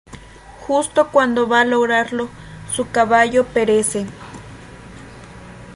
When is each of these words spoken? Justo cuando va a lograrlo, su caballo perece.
Justo 0.61 1.11
cuando 1.11 1.47
va 1.47 1.59
a 1.61 1.65
lograrlo, 1.65 2.27
su 2.73 2.89
caballo 2.89 3.45
perece. 3.45 4.07